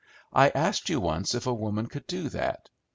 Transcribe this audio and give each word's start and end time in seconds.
I 0.33 0.49
asked 0.49 0.89
you 0.89 0.99
once 0.99 1.35
if 1.35 1.45
a 1.45 1.53
woman 1.53 1.85
could 1.85 2.07
do 2.07 2.27
that. 2.29 2.69